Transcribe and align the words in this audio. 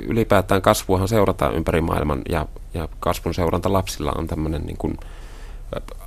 ylipäätään 0.00 0.62
kasvuahan 0.62 1.08
seurataan 1.08 1.54
ympäri 1.54 1.80
maailman 1.80 2.22
ja, 2.28 2.46
ja 2.74 2.88
kasvun 3.00 3.34
seuranta 3.34 3.72
lapsilla 3.72 4.12
on 4.16 4.26
tämmöinen 4.26 4.62
niin 4.62 4.76
kuin 4.76 4.98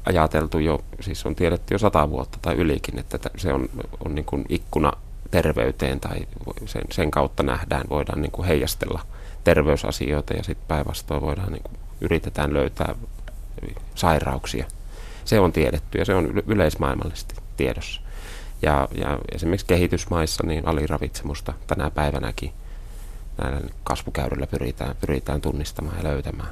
ajateltu 0.05 0.59
jo, 0.59 0.79
siis 0.99 1.25
on 1.25 1.35
tiedetty 1.35 1.73
jo 1.73 1.77
sata 1.77 2.09
vuotta 2.09 2.37
tai 2.41 2.55
ylikin, 2.55 2.99
että 2.99 3.29
se 3.37 3.53
on, 3.53 3.69
on 4.05 4.15
niin 4.15 4.25
kuin 4.25 4.45
ikkuna 4.49 4.93
terveyteen 5.31 5.99
tai 5.99 6.17
sen, 6.65 6.81
sen 6.91 7.11
kautta 7.11 7.43
nähdään, 7.43 7.83
voidaan 7.89 8.21
niin 8.21 8.31
kuin 8.31 8.47
heijastella 8.47 9.01
terveysasioita 9.43 10.33
ja 10.33 10.43
sitten 10.43 10.67
päinvastoin 10.67 11.21
voidaan 11.21 11.51
niin 11.51 11.63
kuin, 11.63 11.77
yritetään 12.01 12.53
löytää 12.53 12.95
sairauksia. 13.95 14.65
Se 15.25 15.39
on 15.39 15.51
tiedetty 15.51 15.97
ja 15.97 16.05
se 16.05 16.15
on 16.15 16.43
yleismaailmallisesti 16.47 17.35
tiedossa. 17.57 18.01
Ja, 18.61 18.87
ja 18.95 19.19
esimerkiksi 19.35 19.65
kehitysmaissa 19.65 20.43
niin 20.47 20.67
aliravitsemusta 20.67 21.53
tänä 21.67 21.89
päivänäkin 21.89 22.53
näillä 23.41 23.69
kasvukäydyllä 23.83 24.47
pyritään, 24.47 24.95
pyritään 25.01 25.41
tunnistamaan 25.41 25.97
ja 25.97 26.03
löytämään. 26.03 26.49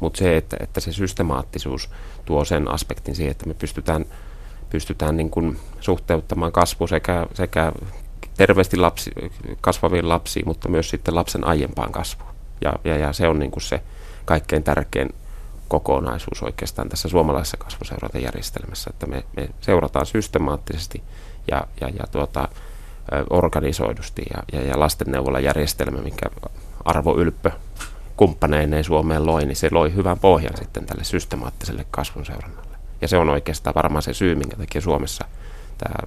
Mutta 0.00 0.18
se, 0.18 0.36
että, 0.36 0.56
että 0.60 0.80
se 0.80 0.92
systemaattisuus 0.92 1.90
tuo 2.24 2.44
sen 2.44 2.70
aspektin 2.70 3.14
siihen, 3.14 3.30
että 3.30 3.46
me 3.46 3.54
pystytään, 3.54 4.04
pystytään 4.70 5.16
niin 5.16 5.30
kuin 5.30 5.58
suhteuttamaan 5.80 6.52
kasvu 6.52 6.86
sekä, 6.86 7.26
sekä 7.34 7.72
terveesti 8.36 8.76
lapsi, 8.76 9.10
kasvaviin 9.60 10.08
lapsiin, 10.08 10.48
mutta 10.48 10.68
myös 10.68 10.90
sitten 10.90 11.14
lapsen 11.14 11.46
aiempaan 11.46 11.92
kasvuun. 11.92 12.32
Ja, 12.60 12.72
ja, 12.84 12.96
ja 12.96 13.12
se 13.12 13.28
on 13.28 13.38
niin 13.38 13.50
kuin 13.50 13.62
se 13.62 13.82
kaikkein 14.24 14.62
tärkein 14.62 15.08
kokonaisuus 15.68 16.42
oikeastaan 16.42 16.88
tässä 16.88 17.08
suomalaisessa 17.08 17.56
kasvuseurantajärjestelmässä, 17.56 18.90
että 18.90 19.06
me, 19.06 19.24
me 19.36 19.48
seurataan 19.60 20.06
systemaattisesti 20.06 21.02
ja, 21.50 21.66
ja, 21.80 21.88
ja 21.88 22.04
tuota, 22.12 22.48
organisoidusti 23.30 24.22
ja, 24.34 24.60
ja, 24.60 24.66
ja 24.66 24.80
lastenneuvolajärjestelmä, 24.80 25.98
minkä 25.98 26.26
Arvo 26.84 27.16
Ylppö 27.18 27.50
kumppaneineen 28.16 28.84
Suomeen 28.84 29.26
loi, 29.26 29.44
niin 29.44 29.56
se 29.56 29.68
loi 29.70 29.94
hyvän 29.94 30.18
pohjan 30.18 30.56
sitten 30.56 30.86
tälle 30.86 31.04
systemaattiselle 31.04 31.86
kasvun 31.90 32.26
seurannalle. 32.26 32.76
Ja 33.00 33.08
se 33.08 33.18
on 33.18 33.28
oikeastaan 33.28 33.74
varmaan 33.74 34.02
se 34.02 34.14
syy, 34.14 34.34
minkä 34.34 34.56
takia 34.56 34.80
Suomessa 34.80 35.24
tämä 35.78 36.04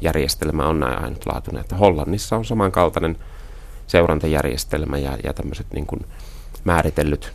järjestelmä 0.00 0.66
on 0.66 0.80
näin 0.80 1.04
ainutlaatuinen. 1.04 1.60
Että 1.60 1.76
Hollannissa 1.76 2.36
on 2.36 2.44
samankaltainen 2.44 3.18
seurantajärjestelmä 3.86 4.98
ja, 4.98 5.18
ja 5.24 5.32
tämmöiset 5.32 5.66
niin 5.72 5.86
kuin 5.86 6.06
määritellyt 6.64 7.32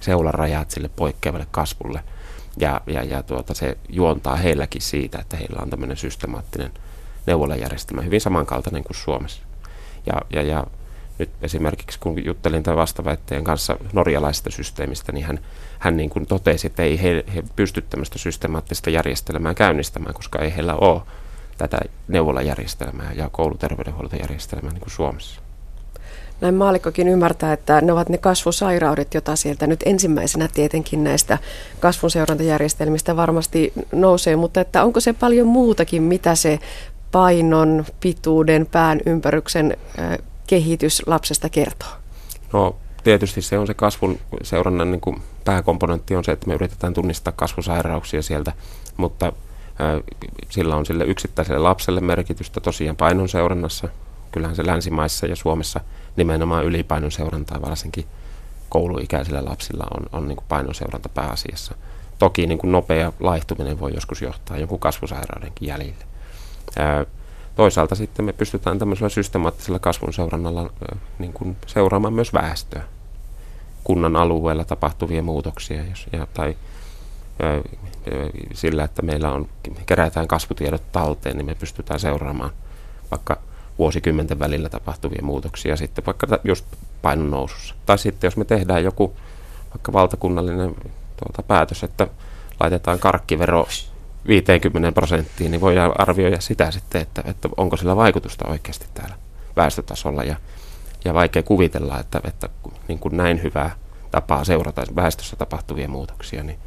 seularajat 0.00 0.70
sille 0.70 0.90
poikkeavalle 0.96 1.46
kasvulle. 1.50 2.04
Ja, 2.56 2.80
ja, 2.86 3.02
ja 3.02 3.22
tuota, 3.22 3.54
se 3.54 3.76
juontaa 3.88 4.36
heilläkin 4.36 4.82
siitä, 4.82 5.18
että 5.18 5.36
heillä 5.36 5.62
on 5.62 5.70
tämmöinen 5.70 5.96
systemaattinen 5.96 6.72
neuvolajärjestelmä, 7.26 8.02
hyvin 8.02 8.20
samankaltainen 8.20 8.84
kuin 8.84 8.96
Suomessa. 8.96 9.42
Ja, 10.06 10.20
ja, 10.30 10.42
ja 10.42 10.66
nyt 11.18 11.30
esimerkiksi 11.42 11.98
kun 11.98 12.24
juttelin 12.24 12.62
tämän 12.62 12.78
vastaväitteen 12.78 13.44
kanssa 13.44 13.76
norjalaisesta 13.92 14.50
systeemistä, 14.50 15.12
niin 15.12 15.26
hän, 15.26 15.38
hän 15.78 15.96
niin 15.96 16.10
kuin 16.10 16.26
totesi, 16.26 16.66
että 16.66 16.82
ei 16.82 17.02
he, 17.02 17.24
he 17.34 17.42
pysty 17.56 17.82
tämmöistä 17.82 18.18
systemaattista 18.18 18.90
järjestelmää 18.90 19.54
käynnistämään, 19.54 20.14
koska 20.14 20.38
ei 20.38 20.54
heillä 20.54 20.74
ole 20.74 21.02
tätä 21.58 21.78
neuvolajärjestelmää 22.08 23.12
ja 23.12 23.28
kouluterveydenhuoltojärjestelmää 23.32 24.72
niin 24.72 24.80
kuin 24.80 24.90
Suomessa. 24.90 25.40
Näin 26.40 26.54
maalikkokin 26.54 27.08
ymmärtää, 27.08 27.52
että 27.52 27.80
ne 27.80 27.92
ovat 27.92 28.08
ne 28.08 28.18
kasvusairaudet, 28.18 29.14
joita 29.14 29.36
sieltä 29.36 29.66
nyt 29.66 29.80
ensimmäisenä 29.86 30.48
tietenkin 30.54 31.04
näistä 31.04 31.38
kasvuseurantajärjestelmistä 31.80 33.16
varmasti 33.16 33.72
nousee, 33.92 34.36
mutta 34.36 34.60
että 34.60 34.84
onko 34.84 35.00
se 35.00 35.12
paljon 35.12 35.46
muutakin, 35.46 36.02
mitä 36.02 36.34
se 36.34 36.58
painon, 37.12 37.84
pituuden, 38.00 38.66
pään 38.66 39.00
ympäryksen 39.06 39.76
kehitys 40.46 41.02
lapsesta 41.06 41.48
kertoo? 41.48 41.88
No 42.52 42.76
tietysti 43.04 43.42
se 43.42 43.58
on 43.58 43.66
se 43.66 43.74
kasvun 43.74 44.18
seurannan 44.42 44.90
niin 44.90 45.00
kuin 45.00 45.22
pääkomponentti 45.44 46.16
on 46.16 46.24
se, 46.24 46.32
että 46.32 46.46
me 46.46 46.54
yritetään 46.54 46.94
tunnistaa 46.94 47.32
kasvusairauksia 47.36 48.22
sieltä, 48.22 48.52
mutta 48.96 49.32
sillä 50.48 50.76
on 50.76 50.86
sille 50.86 51.04
yksittäiselle 51.04 51.58
lapselle 51.58 52.00
merkitystä 52.00 52.60
tosiaan 52.60 52.96
painon 52.96 53.28
seurannassa. 53.28 53.88
Kyllähän 54.32 54.56
se 54.56 54.66
länsimaissa 54.66 55.26
ja 55.26 55.36
Suomessa 55.36 55.80
nimenomaan 56.16 56.64
ylipainon 56.64 57.12
seurantaa 57.12 57.62
varsinkin 57.62 58.04
kouluikäisillä 58.68 59.44
lapsilla 59.44 59.86
on, 59.96 60.06
on 60.12 60.28
niin 60.28 60.36
kuin 60.36 60.46
painon 60.48 60.74
seuranta 60.74 61.08
pääasiassa. 61.08 61.74
Toki 62.18 62.46
niin 62.46 62.58
kuin 62.58 62.72
nopea 62.72 63.12
laihtuminen 63.20 63.80
voi 63.80 63.94
joskus 63.94 64.22
johtaa 64.22 64.58
jonkun 64.58 64.78
kasvusairaudenkin 64.78 65.68
jäljille. 65.68 66.04
Toisaalta 67.56 67.94
sitten 67.94 68.24
me 68.24 68.32
pystytään 68.32 68.78
tämmöisellä 68.78 69.08
systemaattisella 69.08 69.78
kasvun 69.78 70.12
seurannalla 70.12 70.70
niin 71.18 71.32
kuin 71.32 71.56
seuraamaan 71.66 72.14
myös 72.14 72.32
väestöä, 72.32 72.82
kunnan 73.84 74.16
alueella 74.16 74.64
tapahtuvia 74.64 75.22
muutoksia 75.22 75.84
jos, 75.84 76.06
ja, 76.12 76.26
tai 76.34 76.56
sillä, 78.54 78.84
että 78.84 79.02
meillä 79.02 79.32
on, 79.32 79.48
kerätään 79.86 80.28
kasvutiedot 80.28 80.92
talteen, 80.92 81.36
niin 81.36 81.46
me 81.46 81.54
pystytään 81.54 82.00
seuraamaan 82.00 82.50
vaikka 83.10 83.38
vuosikymmenten 83.78 84.38
välillä 84.38 84.68
tapahtuvia 84.68 85.22
muutoksia 85.22 85.76
sitten 85.76 86.06
vaikka 86.06 86.26
just 86.44 86.64
painon 87.02 87.30
nousussa. 87.30 87.74
Tai 87.86 87.98
sitten 87.98 88.28
jos 88.28 88.36
me 88.36 88.44
tehdään 88.44 88.84
joku 88.84 89.16
vaikka 89.70 89.92
valtakunnallinen 89.92 90.74
tuota, 91.16 91.42
päätös, 91.42 91.82
että 91.82 92.06
laitetaan 92.60 92.98
karkkivero 92.98 93.66
50 94.28 94.92
prosenttiin, 94.92 95.50
niin 95.50 95.60
voidaan 95.60 95.92
arvioida 95.98 96.40
sitä 96.40 96.70
sitten, 96.70 97.02
että, 97.02 97.22
että 97.26 97.48
onko 97.56 97.76
sillä 97.76 97.96
vaikutusta 97.96 98.48
oikeasti 98.48 98.86
täällä 98.94 99.14
väestötasolla. 99.56 100.24
Ja, 100.24 100.36
ja 101.04 101.14
vaikea 101.14 101.42
kuvitella, 101.42 102.00
että, 102.00 102.20
että 102.24 102.48
niin 102.88 102.98
kuin 102.98 103.16
näin 103.16 103.42
hyvää 103.42 103.70
tapaa 104.10 104.44
seurata 104.44 104.82
väestössä 104.96 105.36
tapahtuvia 105.36 105.88
muutoksia, 105.88 106.42
niin 106.42 106.58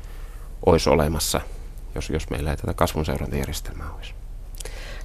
olisi 0.65 0.89
olemassa, 0.89 1.41
jos, 1.95 2.09
jos 2.09 2.29
meillä 2.29 2.51
ei 2.51 2.57
tätä 2.57 2.73
kasvun 2.73 3.05
seurantajärjestelmää 3.05 3.87
olisi. 3.97 4.13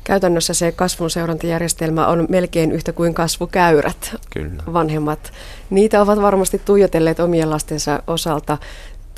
Käytännössä 0.05 0.55
se 0.55 0.72
kasvun 0.72 1.10
seurantajärjestelmä 1.10 2.06
on 2.06 2.27
melkein 2.28 2.72
yhtä 2.72 2.93
kuin 2.93 3.15
kasvukäyrät. 3.15 4.15
Kyllä. 4.31 4.62
Vanhemmat. 4.72 5.33
Niitä 5.71 6.03
ovat 6.03 6.22
varmasti 6.22 6.62
tuijotelleet 6.65 7.21
omien 7.21 7.50
lastensa 7.50 8.03
osalta 8.06 8.59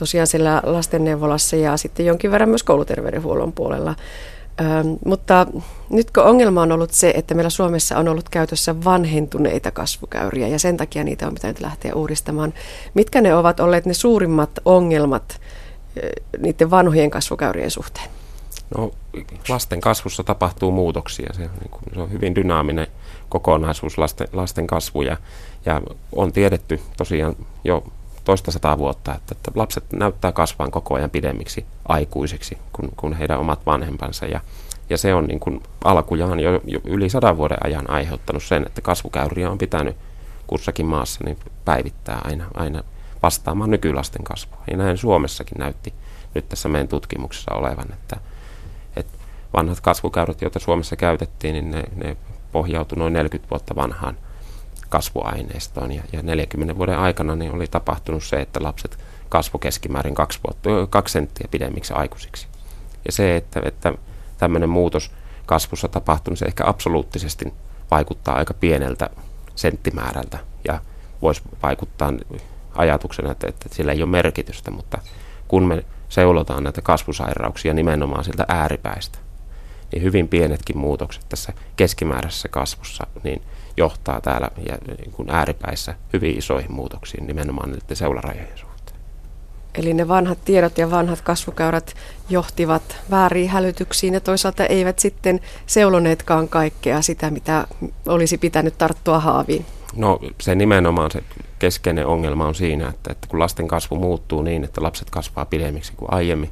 tosiaan 0.02 0.26
siellä 0.26 0.62
lastenneuvolassa 0.64 1.56
ja 1.56 1.76
sitten 1.76 2.06
jonkin 2.06 2.30
verran 2.30 2.48
myös 2.48 2.62
kouluterveydenhuollon 2.62 3.52
puolella. 3.52 3.94
Ö, 4.60 4.64
mutta 5.04 5.46
nyt 5.90 6.10
kun 6.10 6.22
ongelma 6.22 6.62
on 6.62 6.72
ollut 6.72 6.92
se, 6.92 7.12
että 7.16 7.34
meillä 7.34 7.50
Suomessa 7.50 7.98
on 7.98 8.08
ollut 8.08 8.28
käytössä 8.28 8.84
vanhentuneita 8.84 9.70
kasvukäyriä 9.70 10.48
ja 10.48 10.58
sen 10.58 10.76
takia 10.76 11.04
niitä 11.04 11.26
on 11.26 11.34
pitänyt 11.34 11.60
lähteä 11.60 11.94
uudistamaan. 11.94 12.54
Mitkä 12.94 13.20
ne 13.20 13.34
ovat 13.34 13.60
olleet 13.60 13.86
ne 13.86 13.94
suurimmat 13.94 14.50
ongelmat 14.64 15.40
niiden 16.38 16.70
vanhojen 16.70 17.10
kasvukäyrien 17.10 17.70
suhteen? 17.70 18.10
No, 18.76 18.90
lasten 19.48 19.80
kasvussa 19.80 20.24
tapahtuu 20.24 20.70
muutoksia. 20.70 21.32
Se 21.32 21.40
niin 21.40 21.70
kuin, 21.70 21.82
se 21.94 22.00
on 22.00 22.12
hyvin 22.12 22.34
dynaaminen 22.34 22.86
kokonaisuus 23.28 23.98
lasten, 23.98 24.28
lasten 24.32 24.66
kasvu 24.66 25.02
ja, 25.02 25.16
ja 25.66 25.80
on 26.12 26.32
tiedetty 26.32 26.80
tosiaan 26.96 27.36
jo 27.64 27.84
toista 28.24 28.50
sataa 28.50 28.78
vuotta, 28.78 29.14
että, 29.14 29.34
että 29.34 29.50
lapset 29.54 29.84
näyttää 29.92 30.32
kasvaan 30.32 30.70
koko 30.70 30.94
ajan 30.94 31.10
pidemmiksi 31.10 31.66
aikuisiksi 31.88 32.58
kuin, 32.72 32.90
kuin 32.96 33.12
heidän 33.12 33.40
omat 33.40 33.66
vanhempansa. 33.66 34.26
Ja, 34.26 34.40
ja 34.90 34.98
se 34.98 35.14
on 35.14 35.24
niin 35.24 35.40
kuin 35.40 35.62
alkujaan 35.84 36.40
jo, 36.40 36.60
jo 36.64 36.80
yli 36.84 37.10
sadan 37.10 37.36
vuoden 37.36 37.58
ajan 37.64 37.90
aiheuttanut 37.90 38.42
sen, 38.42 38.66
että 38.66 38.80
kasvukäyriä 38.80 39.50
on 39.50 39.58
pitänyt 39.58 39.96
kussakin 40.46 40.86
maassa 40.86 41.24
niin 41.24 41.38
päivittää 41.64 42.20
aina, 42.24 42.44
aina 42.54 42.82
vastaamaan 43.22 43.70
nykylasten 43.70 44.24
kasvua. 44.24 44.64
Ja 44.70 44.76
näin 44.76 44.98
Suomessakin 44.98 45.58
näytti 45.58 45.94
nyt 46.34 46.48
tässä 46.48 46.68
meidän 46.68 46.88
tutkimuksessa 46.88 47.54
olevan, 47.54 47.92
että, 47.92 48.16
että 48.96 49.18
vanhat 49.52 49.80
kasvukäyrät, 49.80 50.42
joita 50.42 50.58
Suomessa 50.58 50.96
käytettiin, 50.96 51.52
niin 51.52 51.70
ne, 51.70 51.84
ne 51.94 52.16
pohjautui 52.52 52.98
noin 52.98 53.12
40 53.12 53.50
vuotta 53.50 53.76
vanhaan 53.76 54.16
kasvuaineistoon. 54.92 55.92
Ja, 55.92 56.02
ja 56.12 56.22
40 56.22 56.76
vuoden 56.78 56.98
aikana 56.98 57.36
niin 57.36 57.52
oli 57.54 57.66
tapahtunut 57.66 58.24
se, 58.24 58.36
että 58.36 58.62
lapset 58.62 58.98
kasvo 59.28 59.58
keskimäärin 59.58 60.14
kaksi, 60.14 60.40
vuotta, 60.46 60.86
kaksi 60.90 61.12
senttiä 61.12 61.48
pidemmiksi 61.50 61.92
aikuisiksi. 61.92 62.46
Ja 63.06 63.12
se, 63.12 63.36
että, 63.36 63.62
että 63.64 63.92
tämmöinen 64.38 64.68
muutos 64.68 65.10
kasvussa 65.46 65.88
tapahtunut, 65.88 66.38
se 66.38 66.44
ehkä 66.44 66.64
absoluuttisesti 66.66 67.52
vaikuttaa 67.90 68.36
aika 68.36 68.54
pieneltä 68.54 69.10
senttimäärältä 69.54 70.38
ja 70.68 70.80
voisi 71.22 71.42
vaikuttaa 71.62 72.12
ajatuksena, 72.74 73.32
että, 73.32 73.48
että 73.48 73.68
sillä 73.72 73.92
ei 73.92 74.02
ole 74.02 74.10
merkitystä, 74.10 74.70
mutta 74.70 74.98
kun 75.48 75.64
me 75.68 75.84
seulotaan 76.08 76.64
näitä 76.64 76.82
kasvusairauksia 76.82 77.74
nimenomaan 77.74 78.24
siltä 78.24 78.44
ääripäistä, 78.48 79.18
niin 79.92 80.02
hyvin 80.02 80.28
pienetkin 80.28 80.78
muutokset 80.78 81.24
tässä 81.28 81.52
keskimääräisessä 81.76 82.48
kasvussa, 82.48 83.06
niin 83.22 83.42
johtaa 83.76 84.20
täällä 84.20 84.50
ja 84.68 84.78
niin 84.98 85.12
kuin 85.12 85.30
ääripäissä 85.30 85.94
hyvin 86.12 86.38
isoihin 86.38 86.72
muutoksiin 86.72 87.26
nimenomaan 87.26 87.70
niiden 87.70 87.96
seularajojen 87.96 88.58
suhteen. 88.58 89.00
Eli 89.74 89.94
ne 89.94 90.08
vanhat 90.08 90.38
tiedot 90.44 90.78
ja 90.78 90.90
vanhat 90.90 91.20
kasvukäyrät 91.20 91.94
johtivat 92.28 92.96
väärin 93.10 93.48
hälytyksiin 93.48 94.14
ja 94.14 94.20
toisaalta 94.20 94.66
eivät 94.66 94.98
sitten 94.98 95.40
seuloneetkaan 95.66 96.48
kaikkea 96.48 97.02
sitä, 97.02 97.30
mitä 97.30 97.66
olisi 98.08 98.38
pitänyt 98.38 98.78
tarttua 98.78 99.20
haaviin. 99.20 99.66
No 99.96 100.20
se 100.40 100.54
nimenomaan 100.54 101.10
se 101.10 101.22
keskeinen 101.58 102.06
ongelma 102.06 102.46
on 102.46 102.54
siinä, 102.54 102.88
että, 102.88 103.12
että 103.12 103.28
kun 103.28 103.38
lasten 103.38 103.68
kasvu 103.68 103.96
muuttuu 103.96 104.42
niin, 104.42 104.64
että 104.64 104.82
lapset 104.82 105.10
kasvaa 105.10 105.44
pidemmiksi 105.44 105.92
kuin 105.96 106.12
aiemmin, 106.12 106.50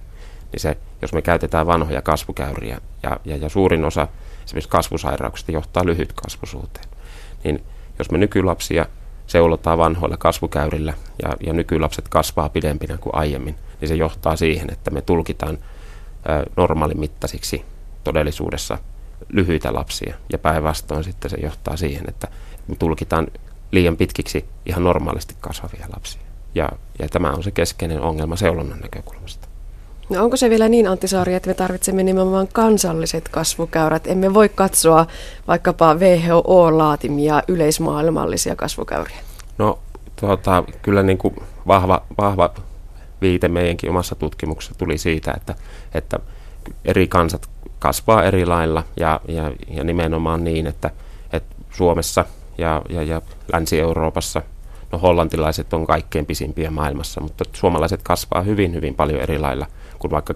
niin 0.53 0.61
se, 0.61 0.77
jos 1.03 1.13
me 1.13 1.23
käytetään 1.23 1.67
vanhoja 1.67 2.03
kasvukäyriä 2.03 2.81
ja, 3.03 3.21
ja, 3.25 3.37
ja 3.37 3.49
suurin 3.49 3.85
osa 3.85 4.09
esimerkiksi 4.45 4.71
kasvusairauksista 4.71 5.53
johtaa 5.53 5.87
lyhytkasvuisuuteen, 5.87 6.87
niin 7.45 7.65
jos 7.99 8.11
me 8.11 8.19
nykylapsia 8.19 8.87
seulotaan 9.27 9.79
vanhoilla 9.79 10.17
kasvukäyrillä 10.17 10.95
ja, 11.23 11.29
ja 11.47 11.53
nykylapset 11.53 12.09
kasvaa 12.09 12.49
pidempinä 12.49 12.99
kuin 12.99 13.15
aiemmin, 13.15 13.57
niin 13.81 13.89
se 13.89 13.95
johtaa 13.95 14.37
siihen, 14.37 14.73
että 14.73 14.91
me 14.91 15.03
tulkitaan 15.03 15.59
normaalimittaisiksi 16.57 17.65
todellisuudessa 18.05 18.79
lyhyitä 19.29 19.75
lapsia 19.75 20.15
ja 20.33 20.39
päinvastoin 20.39 21.05
sitten 21.05 21.31
se 21.31 21.37
johtaa 21.43 21.77
siihen, 21.77 22.05
että 22.09 22.29
me 22.69 22.77
tulkitaan 22.77 23.27
liian 23.71 23.97
pitkiksi 23.97 24.45
ihan 24.67 24.85
normaalisti 24.85 25.35
kasvavia 25.41 25.87
lapsia. 25.93 26.23
Ja, 26.55 26.69
ja 26.99 27.09
tämä 27.09 27.31
on 27.31 27.43
se 27.43 27.51
keskeinen 27.51 28.01
ongelma 28.01 28.37
seulonnan 28.37 28.79
näkökulmasta. 28.79 29.49
No 30.11 30.25
onko 30.25 30.37
se 30.37 30.51
vielä 30.51 30.69
niin, 30.69 30.89
Antti 30.89 31.09
Saari, 31.09 31.35
että 31.35 31.49
me 31.49 31.55
tarvitsemme 31.55 32.03
nimenomaan 32.03 32.49
kansalliset 32.53 33.29
kasvukäyrät? 33.29 34.07
Emme 34.07 34.35
voi 34.35 34.49
katsoa 34.49 35.07
vaikkapa 35.49 35.95
WHO-laatimia 35.95 37.43
yleismaailmallisia 37.49 38.57
kasvukäyriä. 38.57 39.17
No 39.59 39.79
tuota, 40.21 40.65
kyllä 40.83 41.03
niin 41.03 41.19
kuin 41.19 41.35
vahva, 41.67 42.03
vahva 42.19 42.51
viite 43.21 43.49
meidänkin 43.49 43.91
omassa 43.91 44.15
tutkimuksessa 44.15 44.75
tuli 44.79 44.99
siitä, 44.99 45.35
että, 45.37 45.55
että 45.95 46.19
eri 46.85 47.09
kansat 47.09 47.51
kasvaa 47.79 48.25
eri 48.25 48.47
lailla 48.47 48.85
ja, 48.97 49.21
ja, 49.29 49.53
ja 49.69 49.85
nimenomaan 49.85 50.45
niin, 50.45 50.67
että, 50.67 50.91
että 51.33 51.55
Suomessa 51.71 52.25
ja, 52.59 52.83
ja, 52.89 53.03
ja 53.03 53.23
Länsi-Euroopassa, 53.53 54.43
no 54.93 54.99
hollantilaiset 54.99 55.73
on 55.73 55.87
kaikkein 55.87 56.27
pisimpiä 56.27 56.71
maailmassa, 56.71 57.21
mutta 57.21 57.45
suomalaiset 57.53 58.03
kasvaa 58.03 58.43
hyvin, 58.43 58.75
hyvin 58.75 58.95
paljon 58.95 59.21
eri 59.21 59.39
lailla– 59.39 59.67
kuin 60.01 60.11
vaikka 60.11 60.35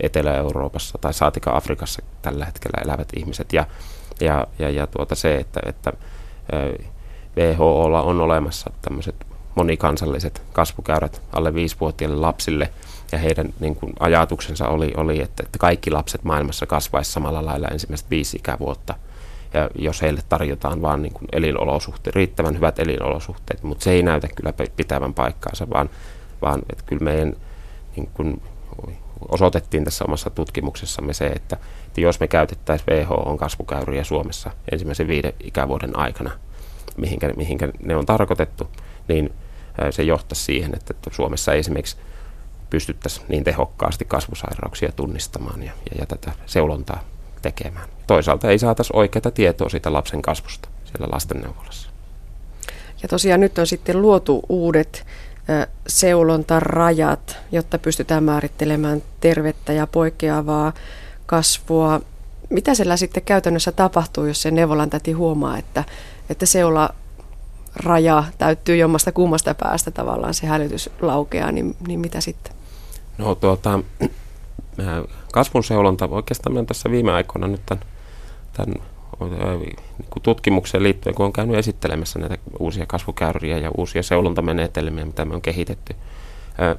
Etelä-Euroopassa 0.00 0.98
tai 0.98 1.14
saatika 1.14 1.56
Afrikassa 1.56 2.02
tällä 2.22 2.44
hetkellä 2.44 2.82
elävät 2.84 3.08
ihmiset. 3.16 3.52
Ja, 3.52 3.66
ja, 4.20 4.46
ja, 4.58 4.70
ja 4.70 4.86
tuota 4.86 5.14
se, 5.14 5.36
että, 5.36 5.60
että 5.66 5.92
WHOlla 7.36 8.02
on 8.02 8.20
olemassa 8.20 8.70
tämmöiset 8.82 9.26
monikansalliset 9.54 10.42
kasvukäyrät 10.52 11.22
alle 11.32 11.50
5-vuotiaille 11.50 12.16
lapsille, 12.16 12.70
ja 13.12 13.18
heidän 13.18 13.54
niin 13.60 13.76
kuin, 13.76 13.92
ajatuksensa 14.00 14.68
oli, 14.68 14.92
oli 14.96 15.22
että, 15.22 15.42
että 15.46 15.58
kaikki 15.58 15.90
lapset 15.90 16.24
maailmassa 16.24 16.66
kasvaisi 16.66 17.12
samalla 17.12 17.44
lailla 17.44 17.68
ensimmäiset 17.68 18.10
viisi 18.10 18.36
ikävuotta, 18.36 18.94
ja 19.54 19.70
jos 19.74 20.02
heille 20.02 20.20
tarjotaan 20.28 20.82
vain 20.82 21.02
niin 21.02 21.12
elinolosuhteet, 21.32 22.16
riittävän 22.16 22.54
hyvät 22.54 22.78
elinolosuhteet, 22.78 23.62
mutta 23.62 23.84
se 23.84 23.90
ei 23.90 24.02
näytä 24.02 24.28
kyllä 24.36 24.52
pitävän 24.76 25.14
paikkaansa, 25.14 25.70
vaan, 25.70 25.90
vaan 26.42 26.62
että 26.72 26.84
kyllä 26.86 27.04
meidän 27.04 27.36
niin 27.96 28.10
kuin, 28.14 28.42
osoitettiin 29.28 29.84
tässä 29.84 30.04
omassa 30.04 30.30
tutkimuksessamme 30.30 31.12
se, 31.12 31.26
että, 31.26 31.56
että 31.86 32.00
jos 32.00 32.20
me 32.20 32.28
käytettäisiin 32.28 32.86
WHO 32.96 33.36
kasvukäyriä 33.38 34.04
Suomessa 34.04 34.50
ensimmäisen 34.72 35.08
viiden 35.08 35.32
ikävuoden 35.40 35.98
aikana, 35.98 36.30
mihinkä, 36.96 37.32
mihinkä 37.36 37.68
ne 37.82 37.96
on 37.96 38.06
tarkoitettu, 38.06 38.70
niin 39.08 39.32
se 39.90 40.02
johtaisi 40.02 40.44
siihen, 40.44 40.74
että, 40.74 40.94
Suomessa 41.10 41.52
esimerkiksi 41.52 41.96
pystyttäisiin 42.70 43.26
niin 43.28 43.44
tehokkaasti 43.44 44.04
kasvusairauksia 44.04 44.92
tunnistamaan 44.92 45.62
ja, 45.62 45.72
ja, 45.90 45.96
ja 45.98 46.06
tätä 46.06 46.32
seulontaa 46.46 47.04
tekemään. 47.42 47.88
Toisaalta 48.06 48.50
ei 48.50 48.58
saataisi 48.58 48.92
oikeaa 48.96 49.30
tietoa 49.34 49.68
siitä 49.68 49.92
lapsen 49.92 50.22
kasvusta 50.22 50.68
siellä 50.84 51.08
lastenneuvolassa. 51.12 51.88
Ja 53.02 53.08
tosiaan 53.08 53.40
nyt 53.40 53.58
on 53.58 53.66
sitten 53.66 54.02
luotu 54.02 54.42
uudet 54.48 55.06
seulontarajat, 55.86 57.36
jotta 57.52 57.78
pystytään 57.78 58.24
määrittelemään 58.24 59.02
tervettä 59.20 59.72
ja 59.72 59.86
poikkeavaa 59.86 60.72
kasvua. 61.26 62.00
Mitä 62.50 62.74
siellä 62.74 62.96
sitten 62.96 63.22
käytännössä 63.22 63.72
tapahtuu, 63.72 64.26
jos 64.26 64.42
se 64.42 64.50
neuvolan 64.50 64.90
täti 64.90 65.12
huomaa, 65.12 65.58
että, 65.58 65.84
että 66.30 66.46
seula 66.46 66.90
raja 67.76 68.24
täyttyy 68.38 68.76
jommasta 68.76 69.12
kummasta 69.12 69.54
päästä 69.54 69.90
tavallaan 69.90 70.34
se 70.34 70.46
hälytys 70.46 70.90
laukeaa, 71.00 71.52
niin, 71.52 71.76
niin 71.86 72.00
mitä 72.00 72.20
sitten? 72.20 72.54
No 73.18 73.34
tuota, 73.34 73.80
kasvun 75.32 75.64
seulonta, 75.64 76.08
oikeastaan 76.10 76.52
olen 76.52 76.66
tässä 76.66 76.90
viime 76.90 77.12
aikoina 77.12 77.46
nyt 77.46 77.60
tämän, 77.66 77.84
tämän 78.52 78.74
niin 79.30 79.76
tutkimukseen 80.22 80.82
liittyen, 80.82 81.14
kun 81.14 81.26
on 81.26 81.32
käynyt 81.32 81.56
esittelemässä 81.56 82.18
näitä 82.18 82.38
uusia 82.58 82.86
kasvukäyriä 82.86 83.58
ja 83.58 83.70
uusia 83.76 84.02
seulontamenetelmiä, 84.02 85.04
mitä 85.04 85.24
me 85.24 85.34
on 85.34 85.42
kehitetty. 85.42 85.96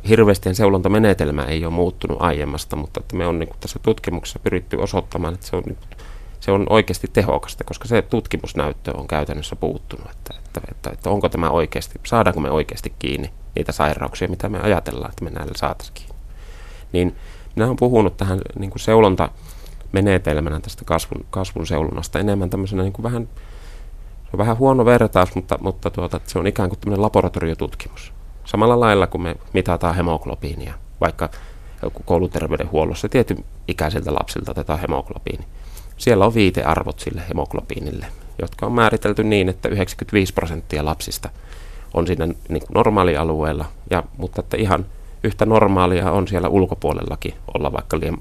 Hirveästi 0.10 0.56
seulontamenetelmä 0.56 1.44
ei 1.44 1.66
ole 1.66 1.74
muuttunut 1.74 2.22
aiemmasta, 2.22 2.76
mutta 2.76 3.00
että 3.00 3.16
me 3.16 3.28
on 3.28 3.40
niin 3.40 3.50
tässä 3.60 3.80
tutkimuksessa 3.84 4.40
pyritty 4.40 4.78
osoittamaan, 4.78 5.34
että 5.34 5.48
se 5.48 5.56
on, 5.56 5.64
se 6.40 6.52
on 6.52 6.66
oikeasti 6.70 7.08
tehokasta, 7.14 7.64
koska 7.64 7.88
se 7.88 8.02
tutkimusnäyttö 8.02 8.98
on 8.98 9.08
käytännössä 9.08 9.56
puuttunut, 9.56 10.12
että, 10.12 10.34
että, 10.46 10.62
että, 10.72 10.90
että 10.90 11.10
onko 11.10 11.30
tämä 11.30 11.50
oikeasti, 11.50 12.00
saadaanko 12.06 12.42
me 12.42 12.52
oikeasti 12.52 12.94
kiinni 13.00 13.30
niitä 13.56 13.72
sairauksia, 13.72 14.28
mitä 14.28 14.50
me 14.50 14.60
ajatellaan, 14.60 15.10
että 15.10 15.24
me 15.24 15.30
näillä 15.30 15.54
saataisiin 15.56 15.94
kiinni. 15.94 16.16
Niin 16.92 17.16
minä 17.56 17.66
olen 17.66 17.76
puhunut 17.76 18.18
tähän 18.18 18.40
niin 18.60 18.72
kuin 18.72 18.80
seulonta 18.80 19.30
menetelmänä 19.94 20.60
tästä 20.60 20.86
kasvun, 20.86 21.26
kasvun 21.30 21.68
seulonnasta 21.68 22.20
enemmän 22.20 22.50
tämmöisenä 22.50 22.84
niin 22.84 22.94
kuin 22.94 23.04
vähän, 23.04 23.30
se 24.24 24.30
on 24.34 24.38
vähän 24.38 24.58
huono 24.58 24.86
vertaus, 24.86 25.36
mutta, 25.36 25.58
mutta 25.62 25.90
tuota, 25.90 26.20
se 26.26 26.40
on 26.40 26.48
ikään 26.48 26.70
kuin 26.70 26.80
tämmöinen 26.80 27.02
laboratoriotutkimus. 27.02 28.14
Samalla 28.46 28.80
lailla, 28.80 29.08
kun 29.08 29.22
me 29.22 29.36
mitataan 29.54 29.96
hemoglobiinia, 29.96 30.74
vaikka 31.02 31.30
kouluterveydenhuollossa 32.06 33.10
tietyn 33.10 33.46
ikäisiltä 33.68 34.14
lapsilta 34.14 34.52
otetaan 34.52 34.80
hemoglobiini. 34.80 35.46
Siellä 35.98 36.26
on 36.26 36.34
viitearvot 36.34 37.00
sille 37.00 37.22
hemoglobiinille, 37.30 38.06
jotka 38.42 38.66
on 38.66 38.72
määritelty 38.72 39.24
niin, 39.24 39.50
että 39.50 39.70
95 39.70 40.34
prosenttia 40.34 40.86
lapsista 40.86 41.30
on 41.94 42.08
siinä 42.08 42.26
niin 42.26 42.64
normaalialueella, 42.76 43.66
ja, 43.90 44.04
mutta 44.18 44.42
että 44.42 44.58
ihan 44.58 44.86
yhtä 45.24 45.46
normaalia 45.46 46.12
on 46.12 46.28
siellä 46.28 46.48
ulkopuolellakin 46.48 47.34
olla 47.54 47.74
vaikka 47.74 48.00
liian 48.00 48.18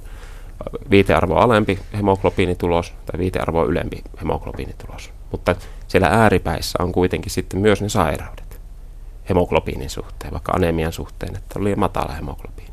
viitearvo 0.91 1.37
alempi 1.37 1.79
hemoglobiinitulos 1.97 2.93
tai 3.07 3.19
viitearvo 3.19 3.65
ylempi 3.65 4.03
hemoglobiinitulos. 4.21 5.13
Mutta 5.31 5.55
siellä 5.89 6.09
ääripäissä 6.09 6.79
on 6.83 6.93
kuitenkin 6.93 7.31
sitten 7.31 7.61
myös 7.61 7.83
ne 7.83 7.89
sairaudet 7.89 8.61
hemoglobiinin 9.29 9.91
suhteen, 9.91 10.33
vaikka 10.33 10.53
anemian 10.53 10.93
suhteen, 10.93 11.37
että 11.37 11.59
on 11.59 11.65
matala 11.77 12.13
hemoglobiini. 12.13 12.73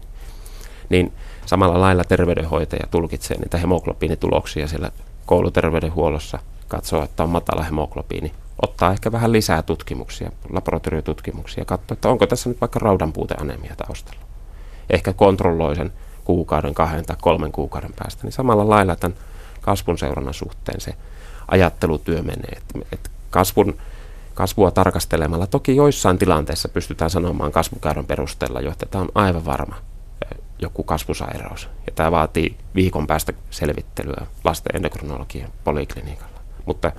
Niin 0.90 1.14
samalla 1.46 1.82
lailla 1.82 2.04
terveydenhoitaja 2.04 2.88
tulkitsee 2.92 3.38
niitä 3.38 3.58
hemoglobiinituloksia 3.58 4.68
siellä 4.68 4.92
kouluterveydenhuollossa, 5.26 6.40
katsoo, 6.68 7.04
että 7.04 7.24
on 7.24 7.30
matala 7.30 7.64
hemoglobiini, 7.64 8.32
ottaa 8.62 8.92
ehkä 8.92 9.12
vähän 9.12 9.32
lisää 9.32 9.62
tutkimuksia, 9.62 10.32
laboratoriotutkimuksia, 10.50 11.66
katsoo, 11.66 11.94
että 11.94 12.10
onko 12.10 12.28
tässä 12.28 12.50
nyt 12.50 12.62
vaikka 12.62 12.80
raudanpuuteanemia 12.80 13.76
taustalla. 13.76 14.22
Ehkä 14.90 15.14
kontrolloi 15.14 15.76
sen 15.76 15.94
kuukauden, 16.30 16.74
kahden 16.74 17.06
tai 17.06 17.16
kolmen 17.22 17.52
kuukauden 17.52 17.94
päästä, 18.00 18.24
niin 18.24 18.32
samalla 18.32 18.70
lailla 18.70 18.96
tämän 18.96 19.18
kasvun 19.62 19.98
seurannan 19.98 20.34
suhteen 20.34 20.82
se 20.82 20.94
ajattelutyö 21.48 22.22
menee. 22.22 22.58
Että, 22.58 22.80
että 22.92 23.10
kasvun, 23.30 23.78
kasvua 24.34 24.72
tarkastelemalla 24.72 25.48
toki 25.48 25.76
joissain 25.76 26.18
tilanteissa 26.18 26.70
pystytään 26.70 27.10
sanomaan 27.10 27.52
kasvukäyrän 27.52 28.06
perusteella 28.06 28.62
jo, 28.62 28.72
että 28.72 28.86
tämä 28.86 29.02
on 29.02 29.10
aivan 29.16 29.46
varma 29.46 29.76
joku 30.60 30.84
kasvusairaus. 30.84 31.70
Ja 31.88 31.94
tämä 31.96 32.12
vaatii 32.12 32.56
viikon 32.76 33.08
päästä 33.08 33.34
selvittelyä 33.50 34.26
lasten 34.44 34.76
endokrinologian 34.76 35.50
poliklinikalla. 35.64 36.40
Mutta 36.66 36.92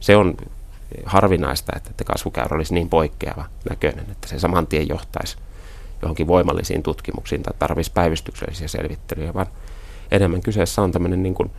se 0.00 0.16
on 0.16 0.36
harvinaista, 1.04 1.72
että 1.76 2.04
kasvukäyrä 2.04 2.56
olisi 2.56 2.74
niin 2.74 2.88
poikkeava 2.88 3.44
näköinen, 3.70 4.06
että 4.10 4.28
se 4.28 4.38
saman 4.38 4.66
tien 4.66 4.88
johtaisi 4.88 5.36
johonkin 6.02 6.26
voimallisiin 6.26 6.82
tutkimuksiin 6.82 7.42
tai 7.42 7.54
tarvitsisi 7.58 7.92
päivystyksellisiä 7.94 8.68
selvittelyjä, 8.68 9.34
vaan 9.34 9.46
enemmän 10.10 10.42
kyseessä 10.42 10.82
on 10.82 10.92
tämmöinen 10.92 11.22
niin 11.22 11.34
kuin, 11.34 11.50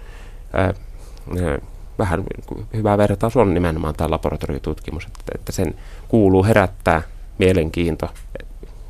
ää, 0.53 0.63
ää, 0.63 1.59
vähän 1.99 2.23
hyvä 2.73 2.97
vertaus 2.97 3.37
on 3.37 3.53
nimenomaan 3.53 3.95
tämä 3.95 4.11
laboratoriotutkimus, 4.11 5.05
että, 5.05 5.31
että 5.35 5.51
sen 5.51 5.75
kuuluu 6.07 6.43
herättää 6.43 7.01
mielenkiinto 7.37 8.09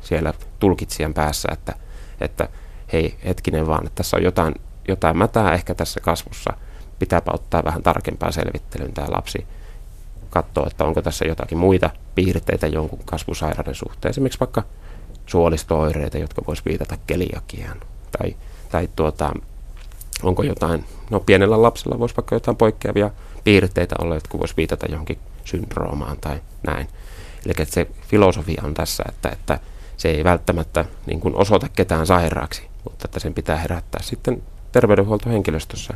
siellä 0.00 0.34
tulkitsijan 0.58 1.14
päässä, 1.14 1.48
että, 1.52 1.74
että 2.20 2.48
hei 2.92 3.14
hetkinen 3.24 3.66
vaan, 3.66 3.86
että 3.86 3.96
tässä 3.96 4.16
on 4.16 4.22
jotain, 4.22 4.54
jotain 4.88 5.18
mätää 5.18 5.54
ehkä 5.54 5.74
tässä 5.74 6.00
kasvussa, 6.00 6.52
pitääpä 6.98 7.30
ottaa 7.34 7.64
vähän 7.64 7.82
tarkempaa 7.82 8.32
selvittelyyn 8.32 8.92
tämä 8.92 9.06
lapsi, 9.10 9.46
katsoa, 10.30 10.66
että 10.66 10.84
onko 10.84 11.02
tässä 11.02 11.24
jotakin 11.24 11.58
muita 11.58 11.90
piirteitä 12.14 12.66
jonkun 12.66 12.98
kasvusairauden 13.04 13.74
suhteen, 13.74 14.10
esimerkiksi 14.10 14.40
vaikka 14.40 14.62
suolistooireita, 15.28 16.18
jotka 16.18 16.42
voisi 16.46 16.62
viitata 16.64 16.98
keliakiaan. 17.06 17.80
Tai, 18.18 18.36
tai 18.68 18.88
tuota, 18.96 19.32
onko 20.22 20.42
jotain, 20.42 20.84
no 21.10 21.20
pienellä 21.20 21.62
lapsella 21.62 21.98
voisi 21.98 22.16
vaikka 22.16 22.36
jotain 22.36 22.56
poikkeavia 22.56 23.10
piirteitä 23.44 23.94
olla, 23.98 24.14
jotka 24.14 24.38
voisi 24.38 24.54
viitata 24.56 24.86
johonkin 24.86 25.18
syndroomaan 25.44 26.16
tai 26.20 26.40
näin. 26.62 26.88
Eli 27.44 27.54
että 27.58 27.74
se 27.74 27.86
filosofia 28.08 28.62
on 28.64 28.74
tässä, 28.74 29.04
että, 29.08 29.28
että 29.28 29.60
se 29.96 30.08
ei 30.08 30.24
välttämättä 30.24 30.84
niin 31.06 31.20
kuin 31.20 31.34
osoita 31.34 31.68
ketään 31.68 32.06
sairaaksi, 32.06 32.62
mutta 32.84 33.04
että 33.04 33.20
sen 33.20 33.34
pitää 33.34 33.56
herättää 33.56 34.02
sitten 34.02 34.42
terveydenhuoltohenkilöstössä 34.72 35.94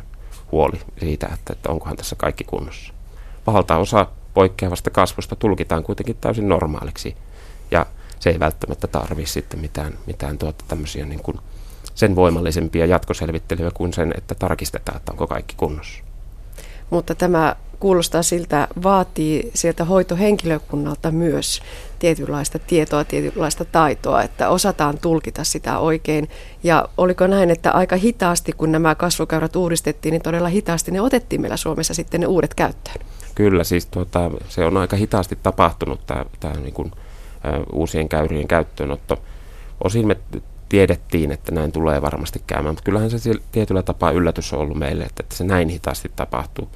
huoli 0.51 0.81
siitä, 0.99 1.29
että, 1.33 1.53
että 1.53 1.69
onkohan 1.69 1.97
tässä 1.97 2.15
kaikki 2.15 2.43
kunnossa. 2.43 2.93
Valtaosa 3.47 4.07
poikkeavasta 4.33 4.89
kasvusta 4.89 5.35
tulkitaan 5.35 5.83
kuitenkin 5.83 6.17
täysin 6.21 6.49
normaaliksi 6.49 7.15
ja 7.71 7.85
se 8.23 8.29
ei 8.29 8.39
välttämättä 8.39 8.87
tarvitse 8.87 9.31
sitten 9.33 9.59
mitään, 9.59 9.93
mitään 10.05 10.37
tuota 10.37 10.65
tämmöisiä 10.67 11.05
niin 11.05 11.23
kuin 11.23 11.39
sen 11.95 12.15
voimallisempia 12.15 12.85
jatkoselvittelyjä 12.85 13.71
kuin 13.73 13.93
sen, 13.93 14.13
että 14.17 14.35
tarkistetaan, 14.35 14.97
että 14.97 15.11
onko 15.11 15.27
kaikki 15.27 15.55
kunnossa. 15.57 16.03
Mutta 16.89 17.15
tämä 17.15 17.55
kuulostaa 17.79 18.23
siltä, 18.23 18.67
vaatii 18.83 19.51
sieltä 19.53 19.85
hoitohenkilökunnalta 19.85 21.11
myös 21.11 21.61
tietynlaista 21.99 22.59
tietoa, 22.59 23.03
tietynlaista 23.03 23.65
taitoa, 23.65 24.23
että 24.23 24.49
osataan 24.49 24.97
tulkita 24.97 25.43
sitä 25.43 25.77
oikein. 25.79 26.29
Ja 26.63 26.89
oliko 26.97 27.27
näin, 27.27 27.49
että 27.49 27.71
aika 27.71 27.95
hitaasti, 27.95 28.51
kun 28.51 28.71
nämä 28.71 28.95
kasvukäyrät 28.95 29.55
uudistettiin, 29.55 30.11
niin 30.11 30.21
todella 30.21 30.49
hitaasti 30.49 30.91
ne 30.91 31.01
otettiin 31.01 31.41
meillä 31.41 31.57
Suomessa 31.57 31.93
sitten 31.93 32.21
ne 32.21 32.27
uudet 32.27 32.53
käyttöön? 32.53 33.05
Kyllä, 33.35 33.63
siis 33.63 33.85
tuota, 33.85 34.31
se 34.49 34.65
on 34.65 34.77
aika 34.77 34.95
hitaasti 34.95 35.37
tapahtunut 35.43 36.05
tämä, 36.05 36.25
tämä 36.39 36.53
niin 36.53 36.73
kuin, 36.73 36.91
uusien 37.71 38.09
käyrien 38.09 38.47
käyttöönotto. 38.47 39.21
Osin 39.83 40.07
me 40.07 40.17
tiedettiin, 40.69 41.31
että 41.31 41.51
näin 41.51 41.71
tulee 41.71 42.01
varmasti 42.01 42.43
käymään, 42.47 42.73
mutta 42.73 42.83
kyllähän 42.83 43.09
se 43.09 43.33
tietyllä 43.51 43.83
tapaa 43.83 44.11
yllätys 44.11 44.53
on 44.53 44.59
ollut 44.59 44.77
meille, 44.77 45.03
että, 45.03 45.23
että 45.23 45.35
se 45.35 45.43
näin 45.43 45.69
hitaasti 45.69 46.11
tapahtuu. 46.15 46.69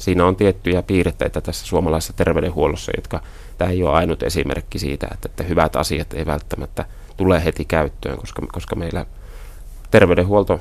Siinä 0.00 0.26
on 0.26 0.36
tiettyjä 0.36 0.82
piirteitä 0.82 1.40
tässä 1.40 1.66
suomalaisessa 1.66 2.12
terveydenhuollossa, 2.12 2.92
jotka 2.96 3.22
tämä 3.58 3.70
ei 3.70 3.82
ole 3.82 3.92
ainut 3.92 4.22
esimerkki 4.22 4.78
siitä, 4.78 5.08
että, 5.12 5.28
että 5.28 5.42
hyvät 5.44 5.76
asiat 5.76 6.12
ei 6.14 6.26
välttämättä 6.26 6.84
tule 7.16 7.44
heti 7.44 7.64
käyttöön, 7.64 8.18
koska, 8.18 8.42
koska 8.52 8.76
meillä 8.76 9.06
terveydenhuolto 9.90 10.60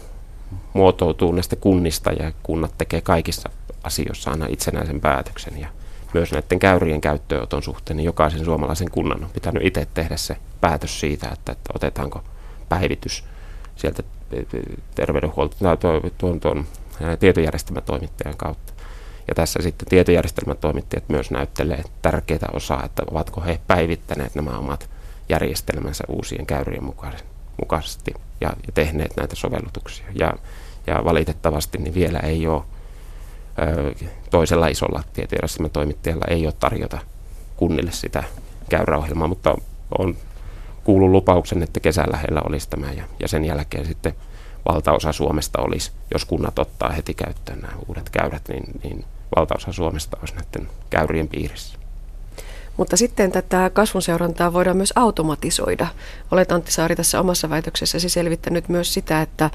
muotoutuu 0.74 1.32
näistä 1.32 1.56
kunnista 1.56 2.12
ja 2.12 2.32
kunnat 2.44 2.74
tekee 2.78 3.02
kaikissa 3.02 3.50
asioissa 3.84 4.32
aina 4.32 4.46
itsenäisen 4.50 5.02
päätöksen 5.02 5.60
ja 5.60 5.68
myös 6.14 6.32
näiden 6.32 6.60
käyrien 6.60 7.02
käyttöönoton 7.02 7.64
suhteen, 7.64 7.98
niin 7.98 8.06
jokaisen 8.06 8.46
suomalaisen 8.46 8.92
kunnan 8.92 9.24
on 9.24 9.30
pitänyt 9.30 9.66
itse 9.66 9.88
tehdä 9.94 10.18
se 10.18 10.38
päätös 10.62 11.00
siitä, 11.00 11.30
että, 11.34 11.52
että 11.52 11.72
otetaanko 11.76 12.24
päivitys 12.70 13.24
sieltä 13.76 14.04
terveydenhuolto, 14.96 15.56
tuon, 15.80 16.02
tuon, 16.18 16.40
tuon 16.40 16.66
tietojärjestelmätoimittajan 17.20 18.38
kautta. 18.38 18.74
Ja 19.28 19.36
tässä 19.36 19.60
sitten 19.62 19.88
tietojärjestelmätoimittajat 19.88 21.10
myös 21.10 21.32
näyttelee 21.32 21.84
tärkeää 22.02 22.50
osaa, 22.54 22.86
että 22.86 23.04
ovatko 23.12 23.42
he 23.42 23.60
päivittäneet 23.68 24.36
nämä 24.36 24.58
omat 24.58 24.90
järjestelmänsä 25.30 26.04
uusien 26.08 26.46
käyrien 26.46 26.84
mukaisesti 27.58 28.14
ja, 28.42 28.50
ja 28.68 28.72
tehneet 28.74 29.12
näitä 29.18 29.36
sovellutuksia. 29.36 30.06
Ja, 30.14 30.34
ja 30.88 31.04
valitettavasti 31.06 31.78
niin 31.78 31.94
vielä 31.94 32.20
ei 32.20 32.48
ole 32.48 32.64
toisella 34.30 34.68
isolla 34.68 35.04
tietojärjestelmätoimittajalla 35.14 36.26
ei 36.30 36.46
ole 36.46 36.54
tarjota 36.60 37.00
kunnille 37.58 37.92
sitä 37.92 38.24
käyräohjelmaa, 38.70 39.28
mutta 39.28 39.56
on 39.98 40.18
kuullut 40.84 41.10
lupauksen, 41.10 41.64
että 41.64 41.80
kesällä 41.80 42.18
heillä 42.18 42.42
olisi 42.44 42.70
tämä 42.70 42.92
ja, 42.92 43.04
ja 43.20 43.28
sen 43.28 43.46
jälkeen 43.46 43.86
sitten 43.86 44.14
valtaosa 44.68 45.12
Suomesta 45.12 45.62
olisi, 45.62 45.92
jos 46.14 46.26
kunnat 46.26 46.60
ottaa 46.60 46.90
heti 46.90 47.14
käyttöön 47.14 47.60
nämä 47.60 47.74
uudet 47.88 48.10
käyrät, 48.10 48.48
niin, 48.48 48.64
niin 48.84 49.06
valtaosa 49.36 49.72
Suomesta 49.72 50.18
olisi 50.20 50.36
näiden 50.36 50.70
käyrien 50.90 51.28
piirissä. 51.28 51.80
Mutta 52.78 52.98
sitten 52.98 53.32
tätä 53.32 53.70
kasvun 53.74 54.02
seurantaa 54.02 54.54
voidaan 54.54 54.78
myös 54.78 54.94
automatisoida. 54.96 55.88
Olet 56.32 56.52
Antti 56.52 56.72
Saari 56.72 56.96
tässä 56.96 57.20
omassa 57.20 57.50
väitöksessäsi 57.50 58.10
selvittänyt 58.10 58.70
myös 58.70 58.94
sitä, 58.94 59.22
että 59.22 59.50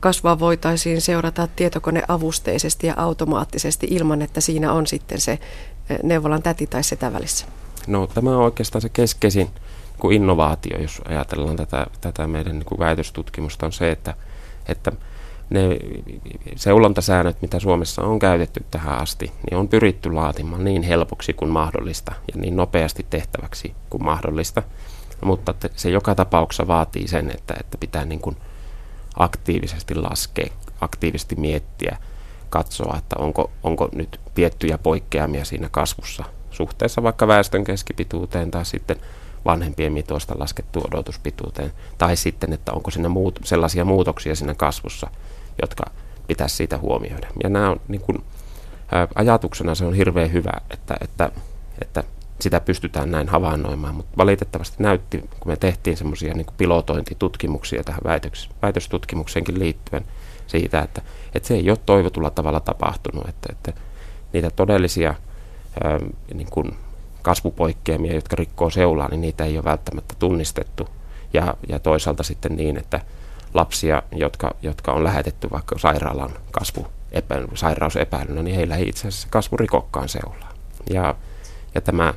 kasvua 0.00 0.38
voitaisiin 0.38 1.00
seurata 1.00 1.48
tietokoneavusteisesti 1.56 2.86
ja 2.86 2.94
automaattisesti 2.96 3.86
ilman, 3.90 4.22
että 4.22 4.40
siinä 4.40 4.72
on 4.72 4.86
sitten 4.86 5.20
se 5.20 5.38
neuvolan 6.02 6.42
täti 6.42 6.66
tai 6.66 6.84
setä 6.84 7.12
välissä. 7.12 7.46
No 7.86 8.06
tämä 8.06 8.30
on 8.30 8.44
oikeastaan 8.44 8.82
se 8.82 8.88
keskeisin 8.88 9.50
kuin 9.98 10.16
innovaatio, 10.16 10.78
jos 10.78 11.02
ajatellaan 11.04 11.56
tätä, 11.56 11.86
tätä 12.00 12.26
meidän 12.26 12.58
niin 12.58 12.78
väitöstutkimusta, 12.78 13.66
on 13.66 13.72
se, 13.72 13.90
että, 13.90 14.14
että 14.68 14.92
ne 15.50 15.60
seulontasäännöt, 16.56 17.42
mitä 17.42 17.60
Suomessa 17.60 18.02
on 18.02 18.18
käytetty 18.18 18.64
tähän 18.70 18.98
asti, 19.02 19.32
niin 19.50 19.58
on 19.58 19.68
pyritty 19.68 20.12
laatimaan 20.12 20.64
niin 20.64 20.82
helpoksi 20.82 21.32
kuin 21.32 21.50
mahdollista 21.50 22.12
ja 22.34 22.40
niin 22.40 22.56
nopeasti 22.56 23.06
tehtäväksi 23.10 23.74
kuin 23.90 24.04
mahdollista. 24.04 24.62
Mutta 25.24 25.54
se 25.76 25.90
joka 25.90 26.14
tapauksessa 26.14 26.66
vaatii 26.66 27.08
sen, 27.08 27.30
että, 27.30 27.54
että 27.60 27.78
pitää 27.78 28.04
niin 28.04 28.20
kuin 28.20 28.36
aktiivisesti 29.16 29.94
laskea, 29.94 30.46
aktiivisesti 30.80 31.36
miettiä, 31.36 31.98
katsoa, 32.50 32.96
että 32.98 33.16
onko, 33.18 33.50
onko 33.62 33.88
nyt 33.92 34.20
tiettyjä 34.34 34.78
poikkeamia 34.78 35.44
siinä 35.44 35.68
kasvussa 35.70 36.24
suhteessa 36.50 37.02
vaikka 37.02 37.26
väestön 37.26 37.64
keskipituuteen 37.64 38.50
tai 38.50 38.64
sitten 38.64 38.96
vanhempien 39.44 39.92
mitoista 39.92 40.34
laskettu 40.38 40.82
odotuspituuteen, 40.88 41.72
tai 41.98 42.16
sitten, 42.16 42.52
että 42.52 42.72
onko 42.72 42.90
siinä 42.90 43.08
muut, 43.08 43.40
sellaisia 43.44 43.84
muutoksia 43.84 44.34
siinä 44.34 44.54
kasvussa, 44.54 45.10
jotka 45.62 45.84
pitäisi 46.26 46.56
siitä 46.56 46.78
huomioida. 46.78 47.28
Ja 47.42 47.48
nämä 47.48 47.70
on 47.70 47.80
niin 47.88 48.00
kuin, 48.00 48.24
ajatuksena 49.14 49.74
se 49.74 49.84
on 49.84 49.94
hirveän 49.94 50.32
hyvä, 50.32 50.52
että, 50.70 50.96
että, 51.00 51.30
että 51.82 52.04
sitä 52.40 52.60
pystytään 52.60 53.10
näin 53.10 53.28
havainnoimaan, 53.28 53.94
mutta 53.94 54.16
valitettavasti 54.16 54.76
näytti, 54.82 55.18
kun 55.18 55.52
me 55.52 55.56
tehtiin 55.56 55.96
semmoisia 55.96 56.34
niin 56.34 56.46
pilotointitutkimuksia 56.56 57.84
tähän 57.84 58.00
väitöks, 58.04 58.48
väitöstutkimukseenkin 58.62 59.58
liittyen 59.58 60.04
siitä, 60.46 60.80
että, 60.80 61.02
että 61.34 61.46
se 61.46 61.54
ei 61.54 61.70
ole 61.70 61.78
toivotulla 61.86 62.30
tavalla 62.30 62.60
tapahtunut, 62.60 63.28
että, 63.28 63.48
että 63.52 63.80
niitä 64.32 64.50
todellisia 64.50 65.14
ää, 65.84 65.98
niin 66.34 66.50
kuin 66.50 66.76
kasvupoikkeamia, 67.22 68.14
jotka 68.14 68.36
rikkoo 68.36 68.70
seulaa, 68.70 69.08
niin 69.08 69.20
niitä 69.20 69.44
ei 69.44 69.56
ole 69.56 69.64
välttämättä 69.64 70.14
tunnistettu. 70.18 70.88
Ja, 71.32 71.54
ja 71.68 71.78
toisaalta 71.78 72.22
sitten 72.22 72.56
niin, 72.56 72.76
että 72.76 73.00
lapsia, 73.54 74.02
jotka, 74.12 74.54
jotka 74.62 74.92
on 74.92 75.04
lähetetty 75.04 75.50
vaikka 75.50 75.78
sairaalan 75.78 76.30
kasvu 76.50 76.86
epä, 77.12 77.34
sairausepäilynä, 77.54 78.42
niin 78.42 78.56
heillä 78.56 78.76
ei 78.76 78.88
itse 78.88 79.08
asiassa 79.08 79.28
kasvu 79.30 79.56
rikokkaan 79.56 80.08
seulaa. 80.08 80.52
Ja, 80.90 81.14
ja 81.74 81.80
tämä 81.80 82.14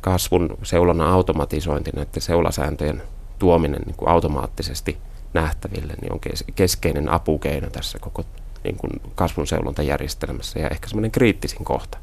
kasvun 0.00 0.58
seulonnan 0.62 1.08
automatisointi, 1.08 1.90
näiden 1.94 2.22
seulasääntöjen 2.22 3.02
tuominen 3.38 3.82
niin 3.86 3.96
kuin 3.96 4.08
automaattisesti 4.08 4.98
nähtäville, 5.34 5.92
niin 6.00 6.12
on 6.12 6.20
keskeinen 6.54 7.12
apukeino 7.12 7.70
tässä 7.70 7.98
koko 7.98 8.24
niin 8.64 8.76
kuin 8.76 8.90
kasvun 9.14 9.46
seulontajärjestelmässä 9.46 10.58
ja 10.58 10.68
ehkä 10.68 10.88
semmoinen 10.88 11.10
kriittisin 11.10 11.64
kohta, 11.64 11.98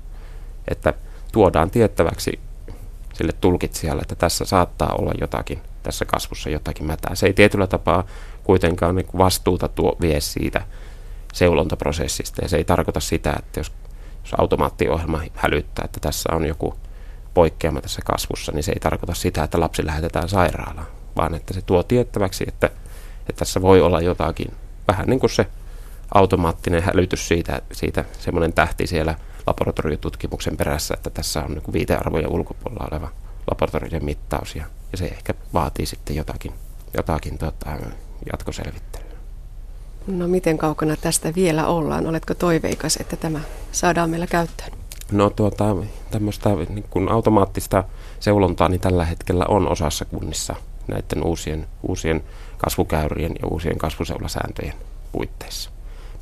että 0.68 0.94
tuodaan 1.32 1.72
tiettäväksi 1.72 2.39
sille 3.13 3.32
tulkitsijalle, 3.42 4.01
että 4.01 4.16
tässä 4.16 4.46
saattaa 4.46 4.96
olla 5.00 5.12
jotakin, 5.22 5.62
tässä 5.84 6.06
kasvussa 6.06 6.50
jotakin 6.50 6.86
mätää. 6.86 7.16
Se 7.16 7.25
ei 7.25 7.34
tietyllä 7.34 7.68
tapaa 7.68 8.04
kuitenkaan 8.44 8.96
niin 8.96 9.08
vastuuta 9.18 9.68
tuo 9.68 9.98
vie 10.01 10.22
siitä 10.22 10.62
seulontaprosessista 11.34 12.42
ja 12.42 12.50
se 12.50 12.58
ei 12.58 12.63
tarkoita 12.63 13.00
sitä, 13.00 13.34
että 13.39 13.60
jos, 13.60 13.72
jos 14.24 14.34
automaattiohjelma 14.38 15.22
hälyttää, 15.34 15.86
että 15.86 16.00
tässä 16.00 16.30
on 16.36 16.46
joku 16.46 16.75
poikkeama 17.38 17.82
tässä 17.82 18.01
kasvussa, 18.06 18.51
niin 18.51 18.63
se 18.63 18.72
ei 18.72 18.79
tarkoita 18.79 19.13
sitä, 19.13 19.44
että 19.44 19.60
lapsi 19.60 19.86
lähetetään 19.86 20.29
sairaalaan, 20.29 20.88
vaan 21.15 21.36
että 21.36 21.53
se 21.53 21.62
tuo 21.62 21.84
tiettäväksi, 21.84 22.46
että, 22.48 22.67
että 23.20 23.39
tässä 23.39 23.62
voi 23.62 23.82
olla 23.82 24.01
jotakin, 24.01 24.53
vähän 24.88 25.08
niin 25.08 25.20
kuin 25.20 25.29
se 25.29 25.48
automaattinen 26.13 26.84
hälytys 26.84 27.27
siitä, 27.27 27.62
siitä 27.72 28.06
semmoinen 28.20 28.53
tähti 28.53 28.88
siellä 28.88 29.15
laboratoriotutkimuksen 29.48 30.58
perässä, 30.58 30.94
että 30.94 31.10
tässä 31.10 31.44
on 31.44 31.51
niin 31.51 31.74
viitearvojen 31.74 32.32
ulkopuolella 32.32 32.88
oleva 32.91 33.10
laboratorion 33.51 34.06
mittaus 34.06 34.56
ja, 34.56 34.65
ja 34.91 34.98
se 34.98 35.06
ehkä 35.06 35.34
vaatii 35.53 35.86
sitten 35.86 36.15
jotakin, 36.15 36.53
jotakin 36.98 37.38
tota, 37.38 37.70
jatkoselvittelyä. 38.32 39.17
No 40.08 40.27
miten 40.27 40.58
kaukana 40.58 40.96
tästä 40.96 41.36
vielä 41.36 41.67
ollaan? 41.67 42.08
Oletko 42.08 42.34
toiveikas, 42.34 42.98
että 42.98 43.15
tämä 43.15 43.39
saadaan 43.72 44.10
meillä 44.10 44.27
käyttöön? 44.27 44.87
No 45.12 45.30
tuota, 45.30 45.76
tämmöistä 46.12 46.50
niin 46.50 46.86
kuin 46.90 47.12
automaattista 47.12 47.84
seulontaa 48.20 48.70
niin 48.70 48.82
tällä 48.82 49.06
hetkellä 49.06 49.46
on 49.48 49.68
osassa 49.68 50.06
kunnissa 50.06 50.56
näiden 50.88 51.24
uusien, 51.24 51.68
uusien 51.84 52.24
kasvukäyrien 52.58 53.32
ja 53.42 53.48
uusien 53.48 53.78
kasvuseulasääntöjen 53.78 54.74
puitteissa. 55.12 55.70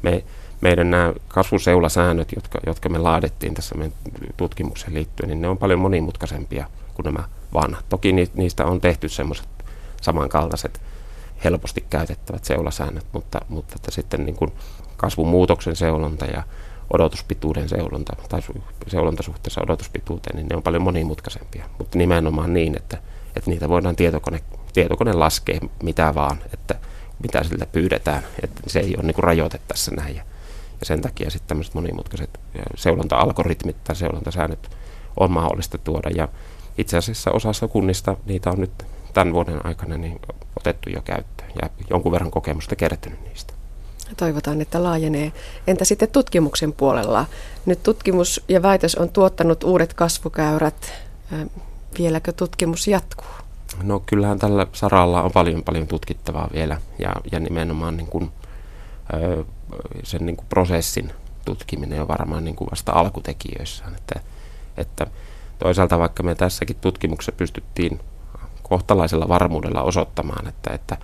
Me 0.04 0.24
meidän 0.62 0.92
nämä 0.92 1.13
kasvuseulasäännöt, 1.27 2.32
jotka, 2.36 2.60
jotka 2.65 2.89
me 2.89 2.98
laadettiin 2.98 3.54
tässä 3.54 3.75
meidän 3.75 3.98
tutkimukseen 4.38 4.94
liittyen, 4.94 5.30
niin 5.30 5.42
ne 5.42 5.48
on 5.48 5.58
paljon 5.58 5.80
monimutkaisempia 5.80 6.68
kuin 6.94 7.04
nämä 7.04 7.24
vanhat. 7.54 7.86
Toki 7.89 8.13
niistä 8.34 8.65
on 8.65 8.82
tehty 8.82 9.10
semmoiset 9.10 9.48
samankaltaiset 10.01 10.82
helposti 11.44 11.86
käytettävät 11.89 12.46
seulasäännöt, 12.46 13.06
mutta, 13.12 13.39
mutta 13.50 13.74
että 13.75 13.92
sitten 13.92 14.25
niin 14.25 14.36
kuin 14.36 14.51
kasvumuutoksen 14.98 15.75
seulonta 15.75 16.25
ja 16.25 16.44
odotuspituuden 16.94 17.70
seulonta 17.70 18.15
tai 18.30 18.42
seulonta 18.88 19.24
suhteessa 19.24 19.62
odotuspituuteen, 19.62 20.36
niin 20.36 20.48
ne 20.48 20.56
on 20.56 20.63
paljon 20.63 20.84
monimutkaisempia. 20.84 21.65
Mutta 21.77 21.98
nimenomaan 21.98 22.54
niin, 22.54 22.77
että, 22.77 22.98
että 23.36 23.50
niitä 23.50 23.70
voidaan 23.70 23.96
tietokone, 23.96 24.39
tietokone 24.74 25.13
laskea 25.13 25.60
mitä 25.84 26.15
vaan, 26.15 26.38
että 26.54 26.75
mitä 27.24 27.44
siltä 27.44 27.65
pyydetään. 27.65 28.24
Että 28.44 28.62
se 28.68 28.80
ei 28.80 28.96
ole 28.98 29.04
niin 29.04 29.15
kuin 29.15 29.24
rajoite 29.24 29.60
tässä 29.68 29.92
näin. 29.96 30.15
Ja, 30.15 30.24
ja 30.80 30.86
sen 30.86 31.01
takia 31.01 31.30
sitten 31.30 31.48
tämmöiset 31.48 31.74
monimutkaiset 31.74 32.39
seulonta-algoritmit 32.75 33.84
tai 33.84 33.96
seulontasäännöt 33.96 34.72
on 35.18 35.32
mahdollista 35.32 35.77
tuoda. 35.77 36.10
Ja 36.15 36.27
itse 36.77 36.98
asiassa 36.98 37.32
osassa 37.32 37.68
kunnista 37.68 38.15
niitä 38.25 38.50
on 38.50 38.60
nyt 38.60 38.86
tämän 39.13 39.34
vuoden 39.34 39.65
aikana 39.65 39.98
niin 39.98 40.20
otettu 40.60 40.89
jo 40.89 41.01
käyttöön 41.01 41.51
ja 41.62 41.70
jonkun 41.89 42.12
verran 42.12 42.32
kokemusta 42.32 42.75
kertynyt 42.75 43.24
niistä. 43.24 43.54
Toivotaan, 44.17 44.62
että 44.62 44.83
laajenee. 44.83 45.31
Entä 45.67 45.85
sitten 45.85 46.09
tutkimuksen 46.09 46.74
puolella? 46.74 47.25
Nyt 47.65 47.83
tutkimus 47.83 48.43
ja 48.47 48.62
väitös 48.62 48.95
on 48.95 49.09
tuottanut 49.09 49.63
uudet 49.63 49.93
kasvukäyrät. 49.93 50.93
Vieläkö 51.97 52.31
tutkimus 52.31 52.88
jatkuu? 52.88 53.27
No 53.83 54.00
kyllähän 54.00 54.39
tällä 54.39 54.67
saralla 54.74 55.21
on 55.21 55.31
paljon 55.31 55.63
paljon 55.63 55.88
tutkittavaa 55.88 56.50
vielä 56.53 56.81
ja, 57.00 57.15
ja 57.31 57.39
nimenomaan 57.39 57.97
niin 57.97 58.07
kuin, 58.07 58.31
sen 60.03 60.25
niin 60.25 60.38
kuin 60.38 60.47
prosessin 60.50 61.12
tutkiminen 61.45 62.01
on 62.01 62.07
varmaan 62.07 62.45
niin 62.45 62.55
kuin 62.55 62.71
vasta 62.71 62.91
alkutekijöissään. 62.91 63.95
Että, 63.95 64.19
että 64.77 65.07
toisaalta 65.59 66.00
vaikka 66.00 66.24
me 66.24 66.35
tässäkin 66.35 66.75
tutkimuksessa 66.81 67.31
pystyttiin 67.31 68.00
kohtalaisella 68.63 69.27
varmuudella 69.27 69.83
osoittamaan, 69.83 70.47
että, 70.47 70.74
että 70.74 70.97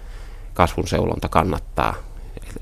kasvun 0.53 0.87
seulonta 0.87 1.29
kannattaa. 1.29 1.93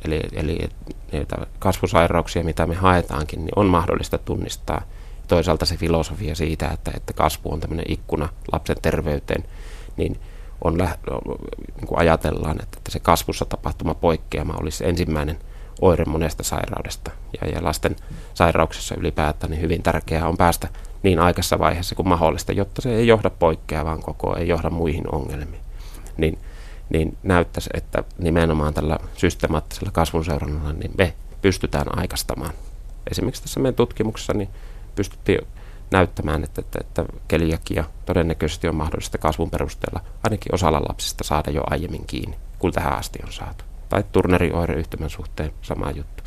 Eli, 0.06 0.22
eli 0.34 0.70
niitä 1.12 1.38
kasvusairauksia, 1.60 2.44
mitä 2.44 2.68
me 2.68 2.76
haetaankin, 2.76 3.40
niin 3.40 3.54
on 3.56 3.66
mahdollista 3.66 4.18
tunnistaa. 4.18 4.82
Toisaalta 5.28 5.66
se 5.66 5.78
filosofia 5.78 6.36
siitä, 6.36 6.68
että, 6.68 6.92
että 6.96 7.14
kasvu 7.14 7.54
on 7.54 7.60
tämmöinen 7.60 7.86
ikkuna 7.90 8.30
lapsen 8.52 8.78
terveyteen, 8.82 9.44
niin 9.98 10.20
on 10.64 10.78
niin 10.78 11.88
kuin 11.88 12.00
ajatellaan, 12.00 12.62
että, 12.62 12.78
että 12.78 12.92
se 12.92 13.00
kasvussa 13.00 13.46
tapahtuma 13.46 13.94
poikkeama 13.94 14.54
olisi 14.62 14.88
ensimmäinen 14.88 15.40
oire 15.82 16.06
monesta 16.06 16.44
sairaudesta. 16.44 17.12
Ja, 17.42 17.48
ja 17.48 17.64
lasten 17.64 17.96
sairauksissa 18.34 18.96
ylipäätään 18.96 19.52
niin 19.52 19.62
hyvin 19.62 19.84
tärkeää 19.84 20.28
on 20.28 20.38
päästä 20.38 20.68
niin 21.04 21.20
aikaisessa 21.20 21.60
vaiheessa 21.60 21.96
kuin 21.96 22.08
mahdollista, 22.08 22.52
jotta 22.52 22.82
se 22.82 22.96
ei 22.96 23.08
johda 23.08 23.30
poikkeavaan 23.30 24.02
koko, 24.02 24.36
ei 24.36 24.48
johda 24.48 24.70
muihin 24.70 25.16
ongelmiin. 25.16 25.62
Niin, 26.18 26.40
niin 26.90 27.18
näyttäisi, 27.24 27.70
että 27.74 28.04
nimenomaan 28.18 28.74
tällä 28.74 29.00
systemaattisella 29.18 29.92
kasvun 29.92 30.26
seurannalla 30.26 30.74
niin 30.74 30.92
me 30.98 31.14
pystytään 31.42 32.00
aikastamaan. 32.00 32.54
Esimerkiksi 33.12 33.42
tässä 33.42 33.60
meidän 33.60 33.76
tutkimuksessa 33.76 34.34
niin 34.34 34.50
pystyttiin 34.96 35.48
näyttämään, 35.92 36.44
että, 36.44 36.62
että, 36.62 36.80
että 36.82 37.06
keliakia 37.28 37.84
todennäköisesti 38.06 38.68
on 38.68 38.76
mahdollista 38.76 39.18
kasvun 39.18 39.50
perusteella 39.50 40.00
ainakin 40.24 40.56
osalla 40.56 40.82
lapsista 40.90 41.24
saada 41.24 41.52
jo 41.52 41.62
aiemmin 41.70 42.06
kiinni, 42.08 42.38
kuin 42.60 42.74
tähän 42.74 42.94
asti 42.94 43.20
on 43.26 43.34
saatu. 43.34 43.64
Tai 43.90 44.04
Turneri-oireyhtymän 44.12 45.10
suhteen 45.10 45.52
sama 45.62 45.92
juttu. 45.92 46.24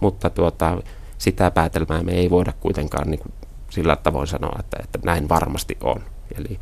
Mutta 0.00 0.30
tuota, 0.30 0.82
sitä 1.18 1.50
päätelmää 1.50 2.02
me 2.02 2.12
ei 2.12 2.30
voida 2.30 2.52
kuitenkaan 2.60 3.10
niin 3.10 3.20
kuin 3.20 3.32
sillä 3.70 3.96
tavoin 3.96 4.26
sanoa, 4.26 4.56
että, 4.60 4.76
että 4.84 4.98
näin 5.04 5.28
varmasti 5.28 5.76
on. 5.80 6.04
Eli, 6.38 6.60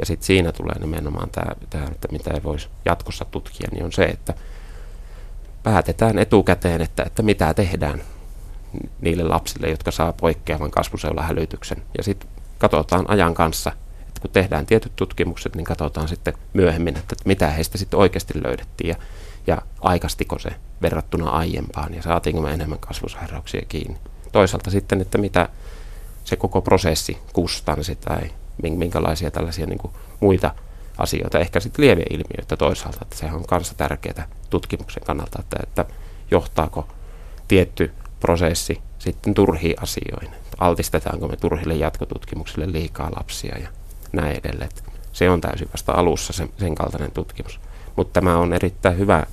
ja 0.00 0.06
sitten 0.06 0.26
siinä 0.26 0.52
tulee 0.52 0.78
nimenomaan 0.78 1.30
tämä, 1.30 1.86
että 1.92 2.08
mitä 2.12 2.30
ei 2.34 2.42
voisi 2.42 2.68
jatkossa 2.84 3.24
tutkia, 3.24 3.68
niin 3.72 3.84
on 3.84 3.92
se, 3.92 4.04
että 4.04 4.34
päätetään 5.62 6.18
etukäteen, 6.18 6.80
että, 6.80 7.02
että 7.02 7.22
mitä 7.22 7.54
tehdään 7.54 8.02
niille 9.00 9.22
lapsille, 9.22 9.68
jotka 9.68 9.90
saa 9.90 10.12
poikkeavan 10.12 10.70
kasvuseulahälytyksen. 10.70 11.82
Ja 11.98 12.04
sitten 12.04 12.28
katsotaan 12.58 13.10
ajan 13.10 13.34
kanssa, 13.34 13.72
että 14.08 14.20
kun 14.20 14.30
tehdään 14.30 14.66
tietyt 14.66 14.96
tutkimukset, 14.96 15.56
niin 15.56 15.64
katsotaan 15.64 16.08
sitten 16.08 16.34
myöhemmin, 16.52 16.96
että 16.96 17.16
mitä 17.24 17.48
heistä 17.48 17.78
sitten 17.78 17.98
oikeasti 17.98 18.34
löydettiin 18.44 18.88
ja, 18.88 18.96
ja 19.46 19.62
aikastiko 19.80 20.38
se 20.38 20.50
verrattuna 20.82 21.30
aiempaan 21.30 21.94
ja 21.94 22.02
saatiinko 22.02 22.42
me 22.42 22.52
enemmän 22.52 22.78
kasvusairauksia 22.78 23.62
kiinni. 23.68 23.98
Toisaalta 24.32 24.70
sitten, 24.70 25.00
että 25.00 25.18
mitä 25.18 25.48
se 26.24 26.36
koko 26.36 26.62
prosessi, 26.62 27.18
kustansi 27.32 27.96
tai 27.96 28.30
minkälaisia 28.62 29.30
tällaisia 29.30 29.66
niin 29.66 29.78
kuin 29.78 29.92
muita 30.20 30.54
asioita, 30.98 31.38
ehkä 31.38 31.60
sitten 31.60 31.84
lieveilmiöitä 31.84 32.56
toisaalta, 32.56 32.98
että 33.02 33.16
sehän 33.16 33.36
on 33.36 33.46
kanssa 33.46 33.74
tärkeää 33.74 34.28
tutkimuksen 34.50 35.02
kannalta, 35.06 35.38
että, 35.40 35.56
että 35.62 35.84
johtaako 36.30 36.88
tietty 37.48 37.92
prosessi 38.20 38.80
sitten 38.98 39.34
turhiin 39.34 39.82
asioihin, 39.82 40.30
altistetaanko 40.58 41.28
me 41.28 41.36
turhille 41.36 41.74
jatkotutkimuksille 41.74 42.72
liikaa 42.72 43.10
lapsia 43.16 43.58
ja 43.58 43.68
näin 44.12 44.40
edelleen. 44.44 44.70
Se 45.12 45.30
on 45.30 45.40
täysin 45.40 45.68
vasta 45.72 45.92
alussa 45.92 46.32
sen, 46.32 46.50
sen 46.58 46.74
kaltainen 46.74 47.10
tutkimus. 47.10 47.60
Mutta 47.96 48.20
tämä 48.20 48.38
on 48.38 48.52
erittäin 48.52 48.98
hyvä 48.98 49.26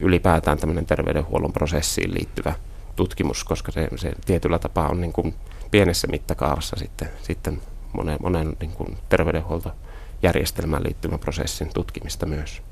ylipäätään 0.00 0.58
tämmöinen 0.58 0.86
terveydenhuollon 0.86 1.52
prosessiin 1.52 2.14
liittyvä 2.14 2.54
tutkimus, 2.96 3.44
koska 3.44 3.72
se, 3.72 3.88
se 3.96 4.12
tietyllä 4.26 4.58
tapaa 4.58 4.88
on 4.88 5.00
niin 5.00 5.12
kuin 5.12 5.34
pienessä 5.70 6.06
mittakaavassa 6.06 6.76
sitten, 6.76 7.08
sitten 7.22 7.60
monen, 7.94 8.18
monen 8.22 8.56
niin 8.60 8.72
kuin 8.72 8.98
terveydenhuoltojärjestelmään 9.08 10.84
liittyvän 10.84 11.18
prosessin 11.18 11.70
tutkimista 11.74 12.26
myös. 12.26 12.62